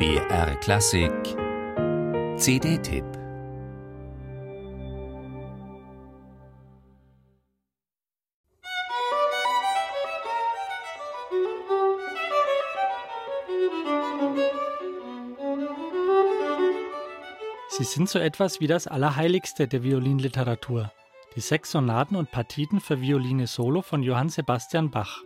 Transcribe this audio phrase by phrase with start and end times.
[0.00, 1.12] BR Klassik.
[2.38, 3.04] CD-Tipp
[17.68, 20.90] Sie sind so etwas wie das Allerheiligste der Violinliteratur,
[21.36, 25.24] die sechs Sonaten und Partiten für Violine Solo von Johann Sebastian Bach.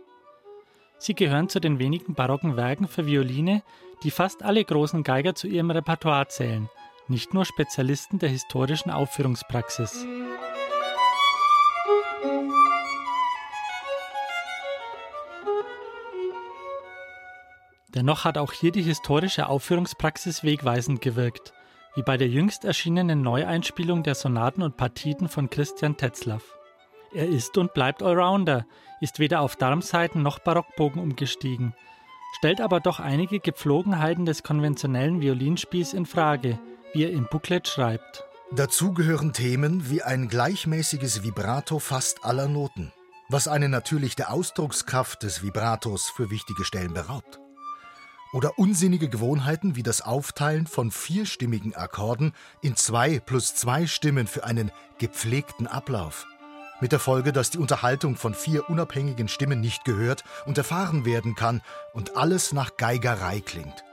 [0.97, 3.63] Sie gehören zu den wenigen barocken Werken für Violine,
[4.03, 6.69] die fast alle großen Geiger zu ihrem Repertoire zählen,
[7.07, 10.05] nicht nur Spezialisten der historischen Aufführungspraxis.
[17.95, 21.53] Dennoch hat auch hier die historische Aufführungspraxis wegweisend gewirkt,
[21.95, 26.43] wie bei der jüngst erschienenen Neueinspielung der Sonaten und Partiten von Christian Tetzlaff.
[27.15, 28.65] Er ist und bleibt Allrounder,
[28.99, 31.73] ist weder auf Darmsaiten noch Barockbogen umgestiegen,
[32.35, 36.59] stellt aber doch einige Gepflogenheiten des konventionellen Violinspiels in Frage,
[36.93, 38.25] wie er im Booklet schreibt.
[38.51, 42.91] Dazu gehören Themen wie ein gleichmäßiges Vibrato fast aller Noten,
[43.29, 47.39] was eine natürlich der Ausdruckskraft des Vibratos für wichtige Stellen beraubt.
[48.33, 54.43] Oder unsinnige Gewohnheiten wie das Aufteilen von vierstimmigen Akkorden in zwei plus zwei Stimmen für
[54.43, 56.27] einen gepflegten Ablauf.
[56.81, 61.35] Mit der Folge, dass die Unterhaltung von vier unabhängigen Stimmen nicht gehört und erfahren werden
[61.35, 61.61] kann
[61.93, 63.83] und alles nach Geigerei klingt.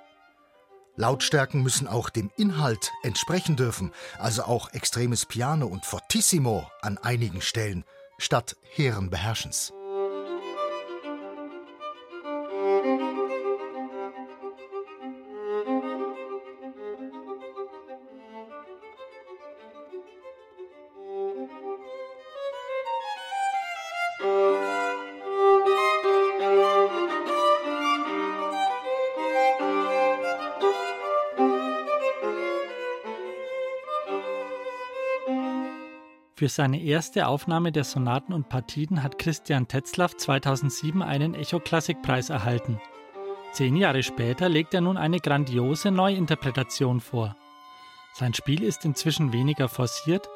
[0.97, 7.41] Lautstärken müssen auch dem Inhalt entsprechen dürfen, also auch extremes Piano und Fortissimo an einigen
[7.41, 7.85] Stellen
[8.19, 9.73] statt hehren Beherrschens.
[36.43, 42.81] Für seine erste Aufnahme der Sonaten und Partiten hat Christian Tetzlaff 2007 einen Echo-Klassikpreis erhalten.
[43.53, 47.37] Zehn Jahre später legt er nun eine grandiose Neuinterpretation vor.
[48.15, 50.29] Sein Spiel ist inzwischen weniger forciert,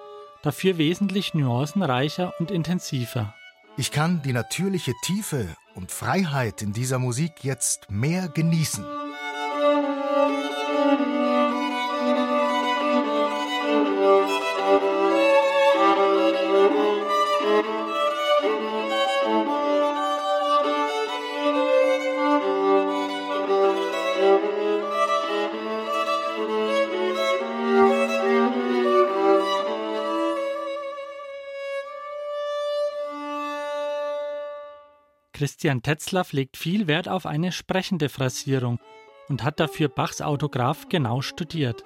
[0.42, 3.34] dafür wesentlich nuancenreicher und intensiver.
[3.76, 8.86] Ich kann die natürliche Tiefe und Freiheit in dieser Musik jetzt mehr genießen.
[35.36, 38.80] Christian Tetzlaff legt viel Wert auf eine sprechende Phrasierung
[39.28, 41.84] und hat dafür Bachs Autograph genau studiert.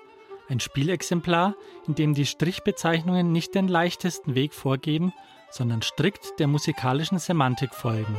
[0.49, 1.57] Ein Spielexemplar,
[1.89, 5.13] in dem die Strichbezeichnungen nicht den leichtesten Weg vorgeben,
[5.51, 8.17] sondern strikt der musikalischen Semantik folgen.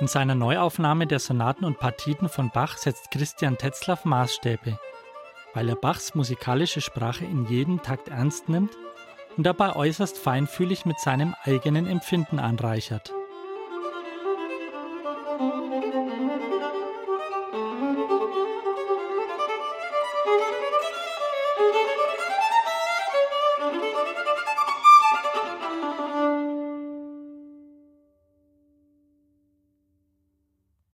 [0.00, 4.78] In seiner Neuaufnahme der Sonaten und Partiten von Bach setzt Christian Tetzlaff Maßstäbe,
[5.54, 8.70] weil er Bachs musikalische Sprache in jedem Takt ernst nimmt
[9.36, 13.12] und dabei äußerst feinfühlig mit seinem eigenen Empfinden anreichert.